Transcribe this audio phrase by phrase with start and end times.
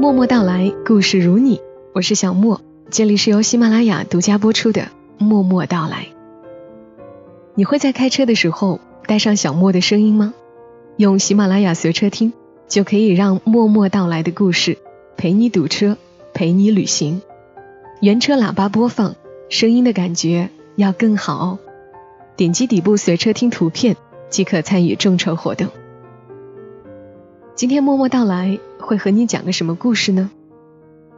[0.00, 1.60] 默默到来，故事如你，
[1.92, 4.82] 我是小莫，这里是由喜马拉雅独家播出的
[5.18, 6.06] 《默默到来》。
[7.56, 8.78] 你会在开车的时候
[9.08, 10.34] 带上小莫的声音吗？
[10.98, 12.32] 用喜马拉雅随车听，
[12.68, 14.78] 就可以让默默到来的故事
[15.16, 15.96] 陪你堵车，
[16.32, 17.20] 陪你旅行。
[18.00, 19.16] 原车喇叭播放，
[19.48, 21.58] 声音的感觉要更好哦。
[22.36, 23.96] 点击底部随车听图片，
[24.30, 25.66] 即可参与众筹活动。
[27.58, 30.30] 今天默默到来会和你讲个什么故事呢？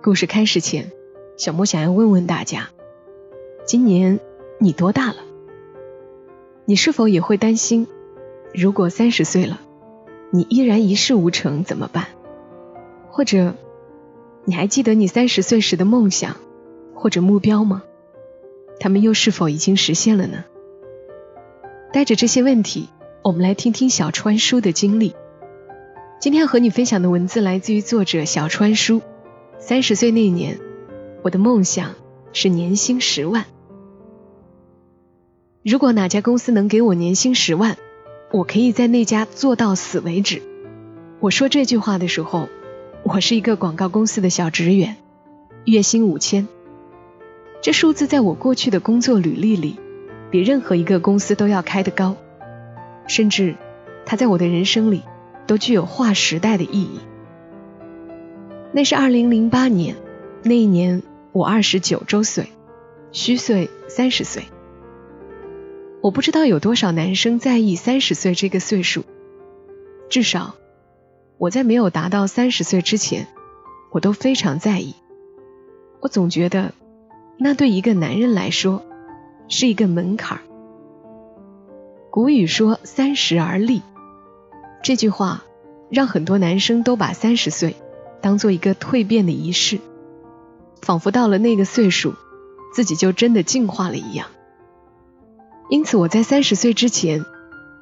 [0.02, 0.90] 故事开始前，
[1.36, 2.70] 小莫想要问问大家：
[3.66, 4.18] 今年
[4.58, 5.16] 你多大了？
[6.64, 7.86] 你是否也会担心，
[8.54, 9.60] 如果三十岁了，
[10.30, 12.06] 你依然一事无成怎么办？
[13.10, 13.54] 或者，
[14.46, 16.36] 你还记得你三十岁时的梦想
[16.95, 17.82] 或者目标吗？
[18.78, 20.45] 他们又是否已经实现了呢？
[21.92, 22.88] 带着这些问题，
[23.20, 25.14] 我们来听听小川叔的经历。
[26.20, 29.01] 今天要和你分享的文字来自于作者小川叔。
[29.59, 30.60] 三十岁那年，
[31.23, 31.95] 我的梦想
[32.35, 33.46] 是年薪十万。
[35.65, 37.79] 如果哪家公司能给我年薪十万，
[38.32, 40.43] 我可以在那家做到死为止。
[41.21, 42.51] 我说这句话的时候，
[43.02, 44.96] 我是一个广告公司的小职员，
[45.65, 46.46] 月薪五千。
[47.62, 49.80] 这数字在我过去的工作履历里，
[50.30, 52.15] 比任何一个公司都要开得高，
[53.07, 53.55] 甚至
[54.05, 55.01] 它在我的人生里。
[55.51, 57.01] 都具有划时代的意义。
[58.73, 59.96] 那是二零零八年，
[60.45, 62.46] 那一年我二十九周岁，
[63.10, 64.44] 虚岁三十岁。
[66.03, 69.03] 我不知道有多少男生在意三十岁这个岁数，
[70.09, 70.54] 至少
[71.37, 73.26] 我在没有达到三十岁之前，
[73.91, 74.94] 我都非常在意。
[75.98, 76.75] 我总觉得，
[77.38, 78.84] 那对一个男人来说
[79.48, 80.43] 是一个门槛儿。
[82.09, 83.82] 古语说“三十而立”。
[84.82, 85.44] 这句话
[85.91, 87.76] 让很多男生都把三十岁
[88.20, 89.78] 当做一个蜕变的仪式，
[90.81, 92.15] 仿佛到了那个岁数，
[92.75, 94.28] 自己就真的进化了一样。
[95.69, 97.25] 因此，我在三十岁之前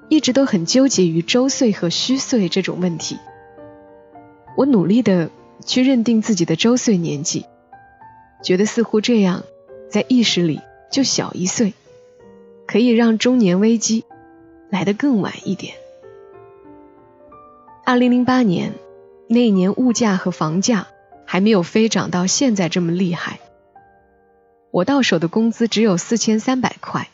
[0.08, 3.18] 一直都很纠结于周岁和虚岁这种问题。
[4.56, 5.30] 我努力的
[5.64, 7.46] 去认定自己的周岁年纪，
[8.42, 9.44] 觉得似乎这样
[9.88, 11.74] 在意识里就小一岁，
[12.66, 14.04] 可以让中年危机
[14.68, 15.74] 来得更晚一点。
[17.88, 18.74] 二零零八年，
[19.30, 20.88] 那一年物价和房价
[21.24, 23.40] 还没有飞涨到现在这么厉害。
[24.70, 27.08] 我到手的工资只有四千三百块。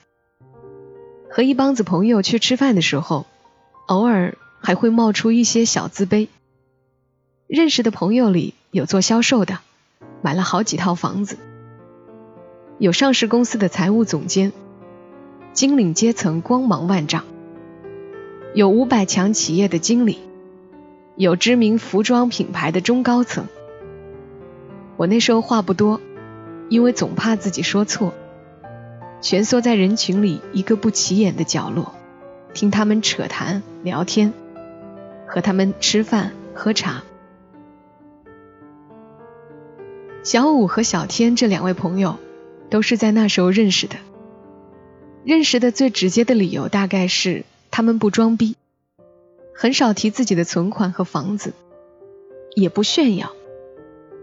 [1.31, 3.25] 和一帮子朋友去吃饭的时候，
[3.87, 6.27] 偶尔还会冒出一些小自卑。
[7.47, 9.61] 认识的朋友里有做销售的，
[10.23, 11.37] 买了好几套房子；
[12.81, 14.53] 有上市公司的财务总监，
[15.53, 17.23] 金领阶层光芒万丈；
[18.55, 20.19] 有五百强企业的经理。
[21.17, 23.47] 有知名服装品牌的中高层，
[24.97, 26.01] 我那时候话不多，
[26.69, 28.13] 因为总怕自己说错，
[29.21, 31.95] 蜷缩在人群里一个不起眼的角落，
[32.53, 34.33] 听他们扯谈聊天，
[35.29, 37.05] 和他们吃饭喝茶。
[40.25, 42.19] 小五和小天这两位朋友
[42.71, 43.95] 都是在那时候认识的，
[45.23, 48.57] 认识的最直接的理由大概是他们不装逼。
[49.55, 51.55] 很少提自己的存款和房子，
[52.57, 53.33] 也不炫耀，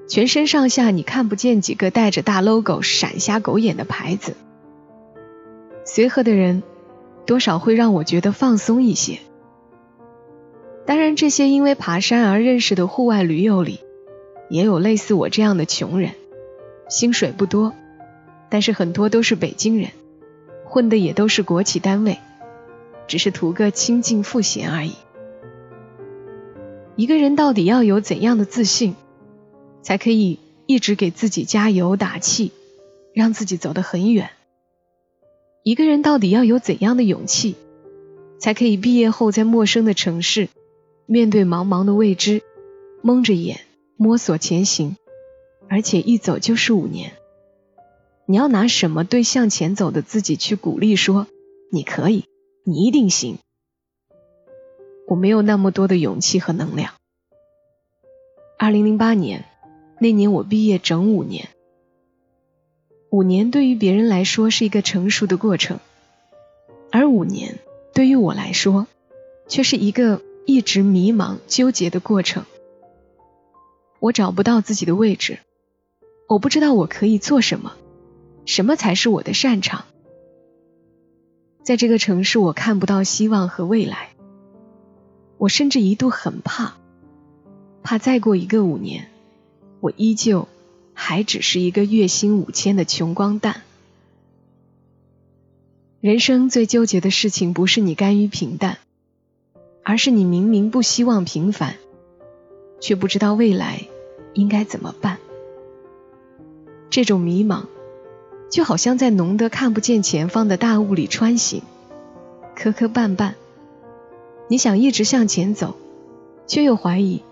[0.07, 4.35] 全身上下你看不见几个带着大 logo 闪瞎狗眼的牌子。
[5.85, 6.63] 随和的人，
[7.25, 9.19] 多少会让我觉得放松一些。
[10.85, 13.79] 当然，这些因为爬山而认识的户外驴友里，
[14.49, 16.11] 也有类似我这样的穷人，
[16.89, 17.73] 薪水不多，
[18.49, 19.91] 但是很多都是北京人，
[20.65, 22.17] 混的也都是国企单位，
[23.07, 24.95] 只是图个清静赋闲而已。
[26.97, 28.95] 一个人到底要有怎样的自信，
[29.81, 32.51] 才可以一直给自己加油打气，
[33.13, 34.29] 让自己走得很远？
[35.63, 37.55] 一个人到底要有怎样的勇气，
[38.39, 40.49] 才可以毕业后在陌生的城市，
[41.05, 42.41] 面对茫茫的未知，
[43.01, 43.61] 蒙着眼
[43.95, 44.97] 摸索前行，
[45.69, 47.13] 而且一走就是五年？
[48.27, 51.27] 你要拿什么对向前走的自己去鼓励说
[51.71, 52.25] ：“你可以，
[52.65, 53.37] 你一定行。”
[55.11, 56.93] 我没有那么多的勇气和能量。
[58.57, 59.43] 二零零八年
[59.99, 61.49] 那年，我毕业整五年。
[63.09, 65.81] 五年对于别人来说是一个成熟的过程，
[66.93, 67.59] 而五年
[67.93, 68.87] 对于我来说，
[69.49, 72.45] 却是一个一直迷茫纠结的过程。
[73.99, 75.39] 我找不到自己的位置，
[76.29, 77.73] 我不知道我可以做什么，
[78.45, 79.83] 什么才是我的擅长。
[81.65, 84.10] 在这个城市，我看不到希望和未来。
[85.41, 86.75] 我甚至一度很怕，
[87.81, 89.07] 怕再过一个五年，
[89.79, 90.47] 我依旧
[90.93, 93.63] 还只是一个月薪五千的穷光蛋。
[95.99, 98.77] 人生最纠结的事情，不是你甘于平淡，
[99.81, 101.77] 而是你明明不希望平凡，
[102.79, 103.87] 却不知道未来
[104.35, 105.17] 应该怎么办。
[106.91, 107.65] 这种迷茫，
[108.51, 111.63] 就好像在浓得看不见前方的大雾里穿行，
[112.55, 113.33] 磕磕绊绊。
[114.51, 115.75] 你想一直向前走，
[116.45, 117.23] 却又怀疑，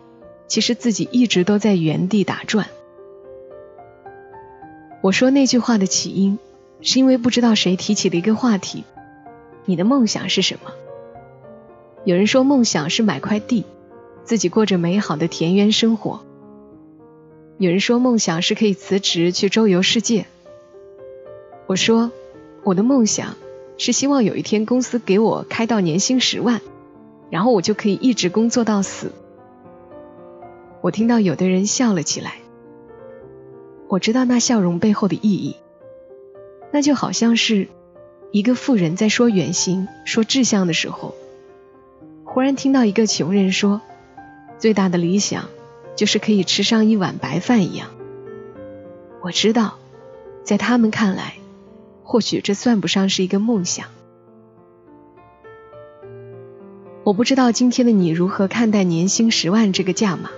[0.47, 2.67] 其实自己一直都在原地打转。
[5.01, 6.39] 我说那句话的起因。
[6.81, 8.85] 是因为不知道谁提起的一个话题，
[9.65, 10.71] 你的梦想是什么？
[12.05, 13.65] 有人说梦想是买块地，
[14.23, 16.21] 自己过着美好的田园生活。
[17.57, 20.25] 有人说梦想是可以辞职去周游世界。
[21.67, 22.11] 我说
[22.63, 23.35] 我的梦想
[23.77, 26.61] 是希望有一天公司给我开到年薪十万，
[27.29, 29.11] 然后我就可以一直工作到死。
[30.81, 32.35] 我听到有的人笑了起来，
[33.87, 35.55] 我知道那笑容背后的意义。
[36.71, 37.67] 那就好像是
[38.31, 41.15] 一个富人在说远行、说志向的时候，
[42.23, 43.81] 忽然听到一个穷人说，
[44.57, 45.49] 最大的理想
[45.95, 47.89] 就是可以吃上一碗白饭一样。
[49.21, 49.79] 我知道，
[50.43, 51.33] 在他们看来，
[52.03, 53.87] 或许这算不上是一个梦想。
[57.09, 60.29] 我不知道今天的你如何看待年薪十万这个价码，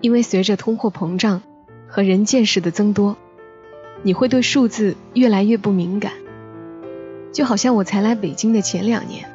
[0.00, 1.42] 因为随着通货膨胀
[1.86, 3.18] 和人见识的增多。
[4.02, 6.14] 你会对数字越来越不敏感，
[7.30, 9.30] 就好像我才来北京的前两年，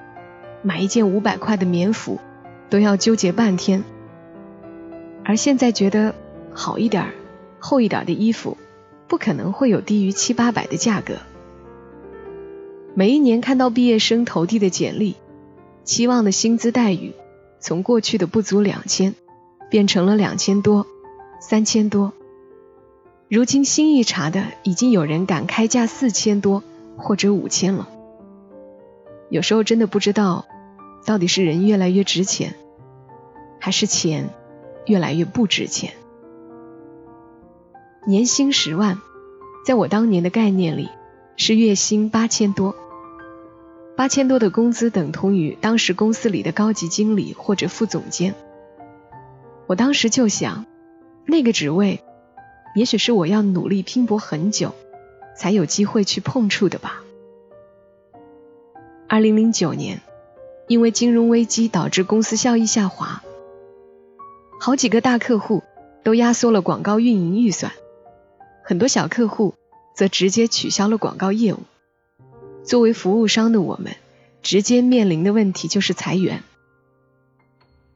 [0.64, 2.20] 买一件五百块的棉服
[2.72, 3.84] 都要纠结半天，
[5.24, 6.16] 而现在觉得
[6.56, 7.14] 好一点、
[7.60, 8.58] 厚一点的衣服
[9.08, 11.18] 不可能会有低于七八百的价格。
[12.96, 15.16] 每一年看到毕业生投递的简历，
[15.86, 17.14] 期望的薪资待遇
[17.60, 19.14] 从过去的不足两千
[19.70, 20.88] 变成了两千多、
[21.40, 22.12] 三千多。
[23.30, 26.64] 如今新一查的，已经有人敢开价四千多
[26.98, 27.88] 或者五千了。
[29.30, 30.46] 有时候真的不知道，
[31.06, 32.56] 到底是人越来越值钱，
[33.60, 34.30] 还是钱
[34.86, 35.94] 越来越不值钱。
[38.08, 39.00] 年薪十万，
[39.66, 40.90] 在我当年的概念里
[41.38, 42.76] 是月薪八千多，
[43.96, 48.36] 八千多的工资等同于当时公司里的高级经理或者副总监。
[49.68, 50.66] 我当时就想，
[51.26, 52.02] 那个职位。
[52.76, 54.76] 也许是我要努力拼搏很久，
[55.38, 57.04] 才有机会去碰触的吧。
[59.08, 60.02] 二零零九年，
[60.68, 63.24] 因为金融危机导致公司效益下滑，
[64.60, 65.64] 好几个大客户
[66.04, 67.72] 都压缩了广告运营预算，
[68.62, 69.54] 很多小客户
[69.96, 71.60] 则直接取消了广告业务。
[72.66, 73.96] 作为服务商的我们，
[74.42, 76.44] 直接面临的问题就是裁员。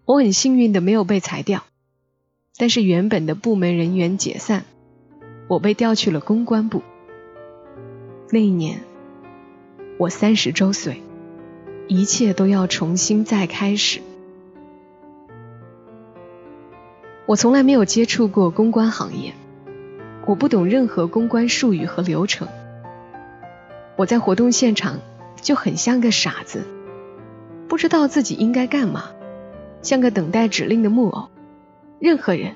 [0.05, 1.63] 我很幸运的没有被裁掉。
[2.55, 4.65] 但是原本的部门人员解散，
[5.47, 6.83] 我被调去了公关部。
[8.31, 8.81] 那一年，
[9.97, 11.01] 我三十周岁，
[11.87, 14.01] 一切都要重新再开始。
[17.25, 19.33] 我从来没有接触过公关行业，
[20.27, 22.49] 我不懂任何公关术语和流程。
[23.99, 25.01] 我在活动现场
[25.41, 26.63] 就很像个傻子，
[27.67, 29.11] 不知道自己应该干嘛，
[29.81, 31.27] 像个等待指令的木偶。
[31.99, 32.55] 任何人，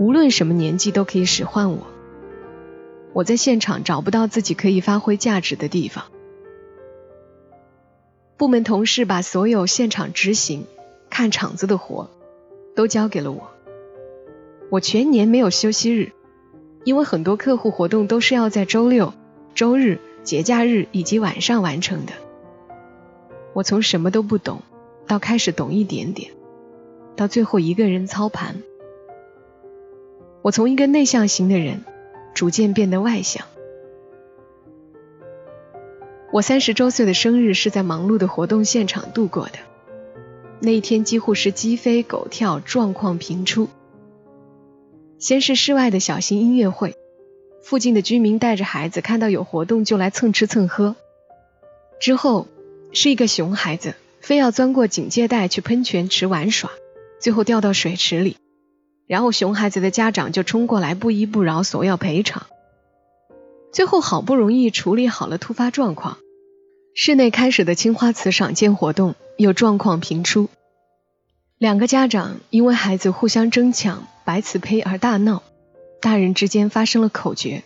[0.00, 1.86] 无论什么年纪都可以使唤我。
[3.12, 6.06] 我在现场找不到自己可以发挥价值的地方。
[8.36, 10.66] 部门同事把所有现场执行、
[11.08, 12.10] 看场子的活
[12.74, 13.52] 都交给了我。
[14.68, 16.10] 我全年没有休息日，
[16.82, 19.14] 因为很多客户活动都是要在周六、
[19.56, 22.12] 周日、节假日以及晚上完成的。
[23.54, 24.60] 我从什么都不懂，
[25.06, 26.30] 到开始懂一点点。
[27.16, 28.56] 到最后一个人操盘，
[30.42, 31.86] 我从一个内向型的人
[32.34, 33.46] 逐渐变得外向。
[36.30, 39.52] 我三十周岁的生日是在忙碌的活动现场度过的，
[40.60, 43.70] 那一天几乎是鸡飞狗跳，状况频出。
[45.18, 46.94] 先是室外的小型音乐会，
[47.66, 50.94] 附近的居民带着孩子看到有活动就来蹭吃蹭喝。
[51.98, 52.46] 之后
[52.92, 56.70] 是一个熊孩子，非要钻过警戒带去喷泉池玩耍。
[57.18, 58.36] 最后掉到水池里，
[59.08, 62.46] 然后熊孩子的家长就冲过来不依不饶索要赔偿。
[63.72, 66.18] 最后好不容易处理好了突发状况，
[66.94, 70.48] 室内开始的青花瓷赏鉴活动又状况频出。
[71.58, 75.42] 两个家长因为孩子互相争抢白瓷胚而大闹，
[76.06, 77.64] 大人之间发生了口角，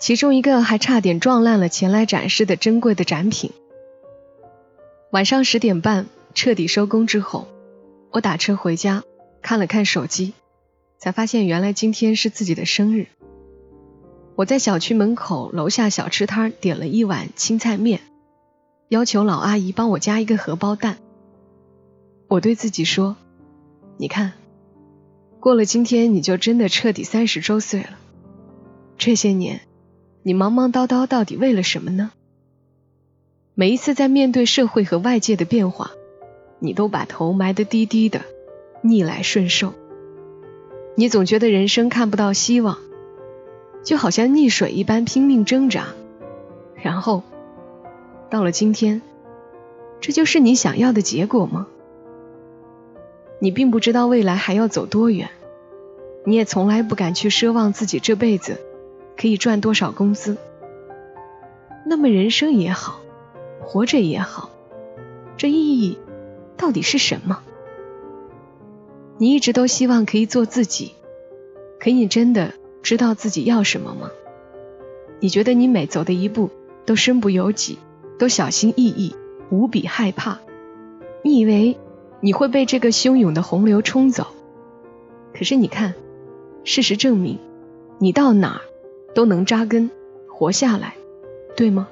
[0.00, 3.52] 其中一个还差点撞烂了前来展示的珍贵的展品。
[5.12, 7.46] 晚上十点半彻底收工之后。
[8.10, 9.04] 我打车回家，
[9.40, 10.32] 看了看手机，
[10.98, 13.06] 才发现原来今天是自己的生日。
[14.34, 18.00] 我在小区门口楼下小吃摊点了一碗青菜面，
[18.88, 20.98] 要求老阿姨帮我加一个荷包蛋。
[22.26, 23.14] 我对自己说
[23.96, 24.32] ：“你看，
[25.40, 27.98] 过了今天你就真的彻底三十周岁了。
[28.98, 29.62] 这些年，
[30.22, 32.12] 你忙忙叨叨到底为了什么呢？
[33.54, 35.92] 每一次在面对社会和外界的变化，
[36.58, 38.20] 你都把头埋得低低的，
[38.82, 39.72] 逆来顺受。
[40.94, 42.78] 你总觉得人生看不到希望。”
[43.82, 45.86] 就好像溺水一般拼命挣扎，
[46.74, 47.22] 然后
[48.28, 49.00] 到了今天，
[50.02, 51.66] 这就是你想要的结果吗？
[53.40, 55.30] 你并不知道未来还要走多远，
[56.24, 58.60] 你也从来不敢去奢望自己这辈子
[59.16, 60.36] 可以赚多少工资。
[61.86, 63.00] 那么人生也好，
[63.60, 64.50] 活着也好，
[65.36, 65.98] 这意义
[66.56, 67.42] 到底是什么？
[69.16, 70.92] 你一直都希望可以做自己，
[71.80, 72.52] 可你真的？
[72.82, 74.10] 知道自己要什么吗？
[75.20, 76.48] 你觉得你每走的一步
[76.86, 77.78] 都身不由己，
[78.18, 79.14] 都小心翼翼，
[79.50, 80.38] 无比害怕。
[81.22, 81.78] 你以为
[82.20, 84.26] 你会被这个汹涌的洪流冲走，
[85.32, 85.94] 可是你看，
[86.64, 87.38] 事实证明，
[87.98, 88.60] 你到哪儿
[89.14, 89.90] 都能扎根，
[90.28, 90.94] 活下来，
[91.56, 91.88] 对吗？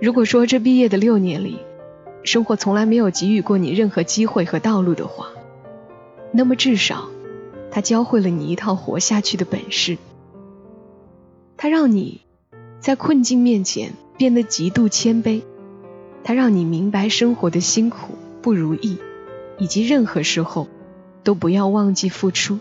[0.00, 1.58] 如果说这毕业的六年里，
[2.22, 5.28] 生活从来没有给予过你任何机会和道路的话，
[6.32, 7.08] 那么至少。
[7.70, 9.98] 它教会了你一套活下去的本事，
[11.56, 12.20] 它让你
[12.78, 15.42] 在困境面前变得极度谦卑，
[16.22, 18.98] 它让你明白生活的辛苦、不如意，
[19.56, 20.68] 以及任何时候
[21.22, 22.58] 都不要忘记付出。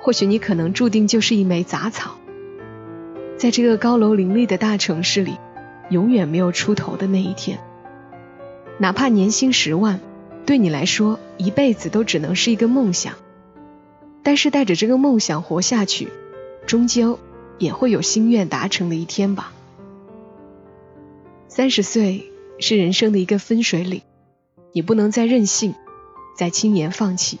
[0.00, 2.12] 或许你可能注定就是一枚杂草，
[3.36, 5.36] 在这个高楼林立的大城市里，
[5.88, 7.58] 永远没有出头的那一天。
[8.78, 9.98] 哪怕年薪十万，
[10.46, 13.14] 对你来说一辈子都只能是一个梦想。
[14.22, 16.06] 但是带着这个梦想活下去，
[16.66, 17.18] 终究
[17.58, 19.52] 也会有心愿达成的一天吧。
[21.48, 24.02] 三十岁是人生的一个分水岭，
[24.72, 25.74] 你不能再任性，
[26.36, 27.38] 再轻言放弃。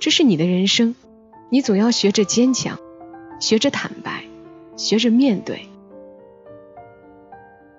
[0.00, 0.94] 这是你的人生，
[1.50, 2.78] 你总要学着坚强，
[3.40, 4.24] 学着坦白，
[4.76, 5.68] 学着面对。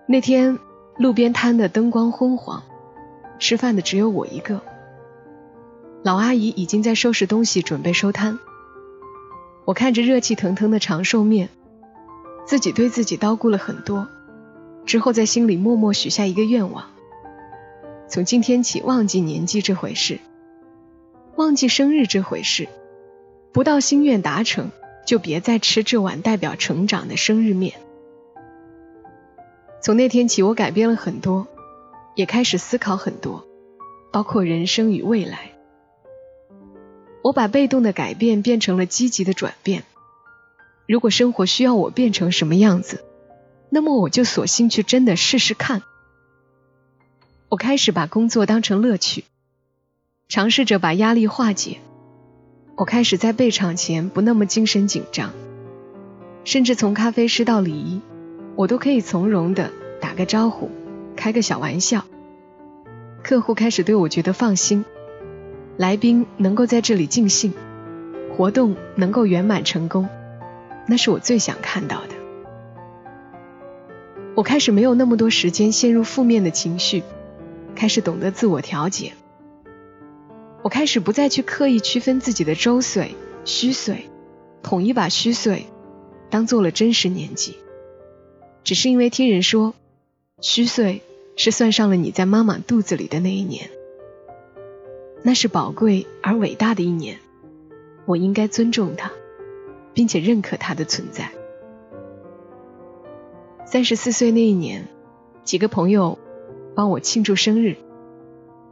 [0.08, 0.60] 那天
[0.98, 2.64] 路边摊的灯光昏黄，
[3.40, 4.62] 吃饭的只有我一个。
[6.04, 8.40] 老阿姨已经在收拾东西，准备收摊。
[9.66, 11.50] 我看着热气腾腾的长寿面，
[12.46, 14.08] 自己对自己叨咕了很多，
[14.86, 16.86] 之后在心里默默许下一个愿望：
[18.14, 20.20] 从今天起，忘记年纪这回事，
[21.36, 22.68] 忘记生日这回事，
[23.52, 24.70] 不到心愿达成，
[25.04, 27.74] 就别再吃这碗代表成长的生日面。
[29.82, 31.48] 从那天起，我改变了很多，
[32.14, 33.48] 也开始思考很多，
[34.12, 35.50] 包括人生与未来。
[37.24, 39.86] 我把被动的改变变成了积极的转变。
[40.88, 43.04] 如果生活需要我变成什么样子，
[43.72, 45.82] 那么我就索性去真的试试看。
[47.54, 49.26] 我开始把工作当成乐趣，
[50.28, 51.78] 尝试着把压力化解。
[52.76, 55.34] 我开始在备场前不那么精神紧张，
[56.46, 58.02] 甚至从咖啡师到礼仪，
[58.56, 59.70] 我都可以从容的
[60.02, 60.72] 打个招呼，
[61.16, 62.06] 开个小玩笑。
[63.22, 64.84] 客户开始对我觉得放心。
[65.78, 67.54] 来宾能够在这里尽兴，
[68.36, 70.10] 活动能够圆满成功，
[70.88, 72.16] 那是我最想看到的。
[74.34, 77.04] 我开始没有那么多时间陷入负面的情绪，
[77.84, 79.12] 开始懂得自我调节。
[80.62, 84.10] 我开始不再去刻意区分自己的周岁、虚岁，
[84.62, 85.66] 统一把虚岁
[86.30, 87.58] 当做了真实年纪，
[88.64, 89.74] 只是因为听人说，
[90.40, 91.02] 虚岁
[91.36, 93.70] 是算上了你在妈妈肚子里的那一年。
[95.22, 97.20] 那是宝贵而伟大的一年，
[98.06, 99.12] 我应该尊重它，
[99.94, 101.30] 并且认可它的存在。
[103.66, 104.88] 三十四岁那一年，
[105.44, 106.18] 几个朋友
[106.76, 107.78] 帮我庆祝生日，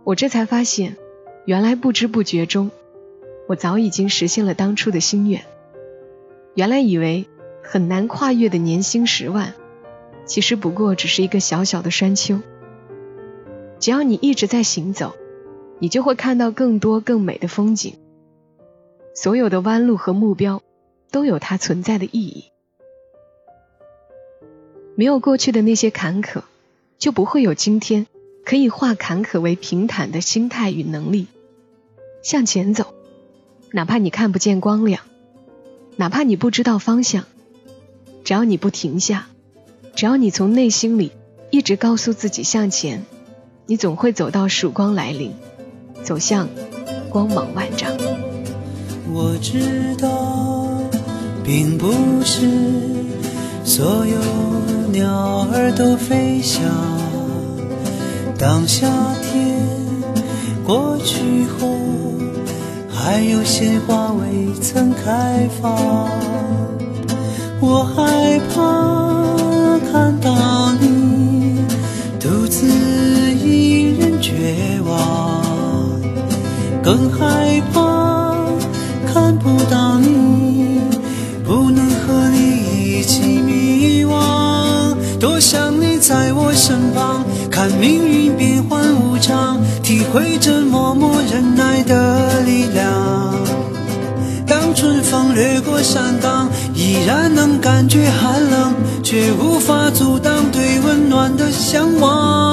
[0.03, 0.98] 我这才发现，
[1.46, 2.72] 原来不知不觉中，
[3.48, 5.43] 我早已经实现了当初的心愿。
[6.55, 7.27] 原来以为
[7.63, 9.53] 很难跨越的年薪十万，
[10.25, 12.39] 其实不过只是一个小小的山丘。
[13.79, 15.15] 只要你一直在行走。
[15.84, 17.96] 你就会看到更多更美的风景。
[19.15, 20.62] 所有的弯路和目标
[21.10, 22.51] 都有它存在的意义。
[24.93, 26.43] 没有过去的那些坎坷，
[27.01, 28.05] 就不会有今天
[28.46, 31.25] 可以化坎坷为平坦的心态与能力。
[32.24, 32.93] 向前走，
[33.72, 35.01] 哪怕你看不见光亮，
[35.96, 37.25] 哪怕你不知道方向，
[38.24, 39.27] 只要你不停下，
[39.96, 41.12] 只要你从内心里
[41.50, 43.03] 一直告诉自己向前，
[43.65, 45.34] 你总会走到曙光来临。
[46.03, 46.50] 走向
[47.10, 47.91] 光芒万丈。
[49.12, 50.84] 我知道，
[51.43, 51.91] 并不
[52.24, 52.48] 是
[53.63, 54.22] 所有
[54.91, 56.62] 鸟儿都飞翔。
[58.38, 58.88] 当夏
[59.21, 59.57] 天
[60.65, 61.69] 过去后，
[62.89, 66.10] 还有鲜花未曾开放，
[67.60, 71.60] 我害怕看到你
[72.19, 75.41] 独自一人绝望，
[76.83, 77.80] 更害怕。
[86.61, 93.33] 身旁，看命运变幻无常，体会着默默忍耐的力量。
[94.45, 102.50] 当春风掠过山岗，依然能感觉寒冷，却无法阻挡对温暖的向往。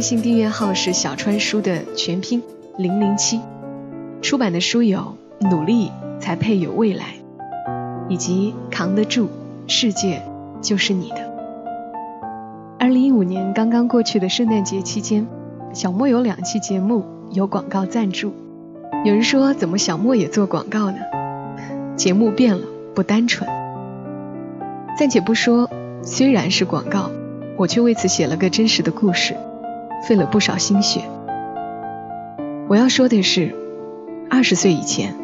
[0.00, 2.42] 微信订阅号是小川书的全拼
[2.78, 3.38] 零零七。
[4.22, 5.14] 出版的书有
[5.50, 7.04] 《努力才配有未来》，
[8.08, 9.28] 以及《扛得住，
[9.66, 10.22] 世界
[10.62, 11.16] 就是你的》。
[12.78, 15.26] 二零一五年刚刚过去的圣诞节期间，
[15.74, 18.32] 小莫有两期节目有广告赞助。
[19.04, 20.96] 有人说，怎么小莫也做广告呢？
[21.96, 23.46] 节目变了，不单纯。
[24.98, 25.68] 暂且不说，
[26.02, 27.10] 虽然是广告。
[27.58, 29.36] 我却为此写了个真实的故事，
[30.06, 31.02] 费了不少心血。
[32.68, 33.54] 我要说的是，
[34.30, 35.14] 二十岁以前，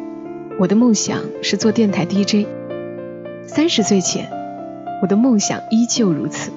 [0.59, 2.45] 我的梦想是做电台 DJ；
[3.45, 4.29] 三十岁前，
[5.01, 6.51] 我的梦想依旧如此。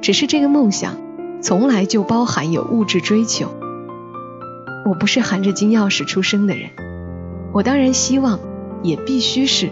[0.00, 0.96] 只是这个梦想
[1.42, 3.48] 从来就包含有物质追求。
[4.86, 6.70] 我不是含着金钥匙出生的人，
[7.52, 8.38] 我当然希望，
[8.82, 9.70] 也必须是，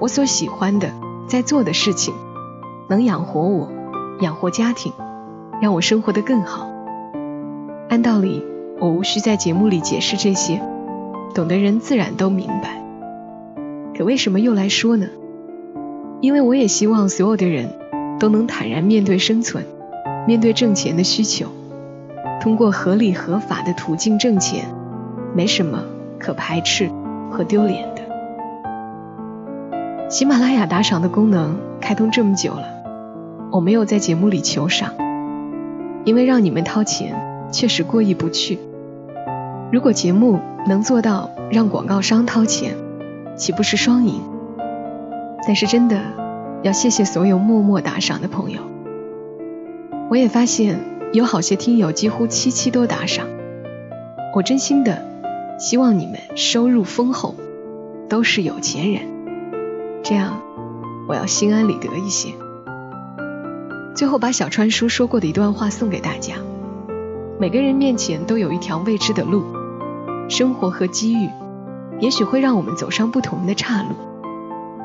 [0.00, 0.90] 我所喜欢的
[1.28, 2.14] 在做的事情
[2.88, 3.70] 能养活我。
[4.20, 4.92] 养活家庭，
[5.60, 6.70] 让我生活得更好。
[7.88, 8.44] 按道理，
[8.78, 10.60] 我无需在节目里解释这些，
[11.34, 12.82] 懂的人自然都明白。
[13.96, 15.06] 可为什么又来说呢？
[16.20, 17.68] 因为我也希望所有的人
[18.18, 19.64] 都能坦然面对生存，
[20.26, 21.46] 面对挣钱的需求，
[22.40, 24.66] 通过合理合法的途径挣钱，
[25.34, 25.84] 没什么
[26.18, 26.90] 可排斥
[27.30, 28.00] 和丢脸的。
[30.08, 32.64] 喜马拉雅打赏的功能开通这么久了。
[33.52, 34.92] 我没有在节目里求赏，
[36.04, 38.58] 因为让你们掏钱确实过意不去。
[39.72, 42.76] 如果节目能做到让广告商掏钱，
[43.36, 44.20] 岂不是双赢？
[45.46, 46.02] 但是真的
[46.62, 48.60] 要谢谢所有默默打赏的朋友。
[50.10, 50.80] 我也发现
[51.12, 53.26] 有好些听友几乎期期都打赏，
[54.34, 55.06] 我真心的
[55.58, 57.34] 希望你们收入丰厚，
[58.08, 59.02] 都是有钱人，
[60.02, 60.40] 这样
[61.08, 62.30] 我要心安理得一些。
[64.00, 66.36] 最后，把小川叔说过的一段话送给大家：
[67.38, 69.44] 每个人面前都有一条未知的路，
[70.30, 71.28] 生活和机遇
[72.00, 73.90] 也许会让我们走上不同的岔路，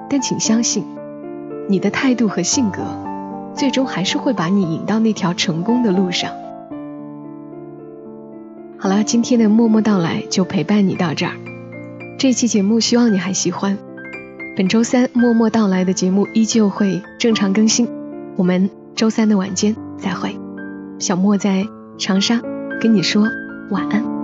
[0.10, 0.84] 但请相信，
[1.70, 2.82] 你的态度和性格，
[3.56, 6.34] 最终还是会把你引到那条成功的路上。
[8.78, 11.32] 好了，今天的默默到来就陪伴你到这儿。
[12.20, 13.78] 这期节目希望你还喜欢。
[14.58, 17.88] 本周三默默到来的节目依旧会正常更新，
[18.36, 18.70] 我们。
[18.96, 20.40] 周三的晚间再会，
[21.00, 22.42] 小莫在长沙
[22.82, 23.28] 跟你说
[23.70, 24.15] 晚安。